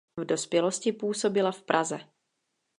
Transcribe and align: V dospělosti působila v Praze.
V 0.17 0.25
dospělosti 0.25 0.91
působila 0.91 1.51
v 1.51 1.61
Praze. 1.61 1.99